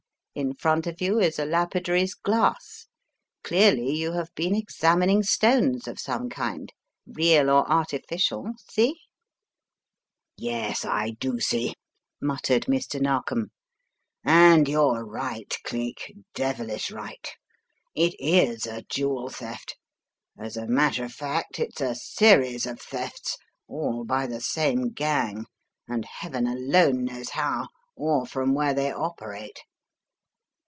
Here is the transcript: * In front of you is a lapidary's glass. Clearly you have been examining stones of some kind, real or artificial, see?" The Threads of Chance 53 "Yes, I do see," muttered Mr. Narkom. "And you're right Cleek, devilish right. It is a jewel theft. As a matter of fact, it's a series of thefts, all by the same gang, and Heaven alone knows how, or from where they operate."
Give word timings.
* 0.33 0.33
In 0.41 0.53
front 0.53 0.87
of 0.87 1.01
you 1.01 1.19
is 1.19 1.37
a 1.37 1.45
lapidary's 1.45 2.13
glass. 2.15 2.87
Clearly 3.43 3.91
you 3.91 4.13
have 4.13 4.33
been 4.33 4.55
examining 4.55 5.23
stones 5.23 5.89
of 5.89 5.99
some 5.99 6.29
kind, 6.29 6.71
real 7.05 7.49
or 7.49 7.69
artificial, 7.69 8.53
see?" 8.69 8.95
The 10.37 10.45
Threads 10.45 10.45
of 10.45 10.45
Chance 10.45 10.77
53 10.77 10.85
"Yes, 10.85 10.85
I 10.85 11.09
do 11.19 11.39
see," 11.41 11.73
muttered 12.21 12.63
Mr. 12.67 13.01
Narkom. 13.01 13.51
"And 14.23 14.69
you're 14.69 15.03
right 15.05 15.53
Cleek, 15.65 16.13
devilish 16.33 16.91
right. 16.91 17.27
It 17.93 18.15
is 18.17 18.65
a 18.65 18.83
jewel 18.83 19.27
theft. 19.27 19.75
As 20.39 20.55
a 20.55 20.65
matter 20.65 21.03
of 21.03 21.11
fact, 21.13 21.59
it's 21.59 21.81
a 21.81 21.93
series 21.93 22.65
of 22.65 22.79
thefts, 22.79 23.37
all 23.67 24.05
by 24.05 24.27
the 24.27 24.39
same 24.39 24.91
gang, 24.91 25.45
and 25.89 26.05
Heaven 26.05 26.47
alone 26.47 27.03
knows 27.03 27.31
how, 27.31 27.67
or 27.97 28.25
from 28.25 28.53
where 28.53 28.73
they 28.73 28.93
operate." 28.93 29.59